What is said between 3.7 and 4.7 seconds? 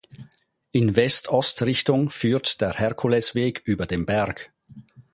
den Berg.